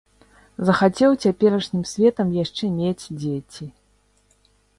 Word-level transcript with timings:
Захацеў 0.69 1.11
цяперашнім 1.27 1.83
светам 1.93 2.27
яшчэ 2.43 2.65
мець 2.79 3.05
дзеці. 3.21 3.65